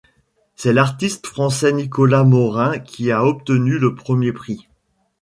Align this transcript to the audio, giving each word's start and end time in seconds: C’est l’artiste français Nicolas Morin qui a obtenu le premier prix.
C’est 0.55 0.73
l’artiste 0.73 1.27
français 1.27 1.71
Nicolas 1.73 2.23
Morin 2.23 2.79
qui 2.79 3.11
a 3.11 3.23
obtenu 3.23 3.77
le 3.77 3.93
premier 3.93 4.31
prix. 4.33 4.67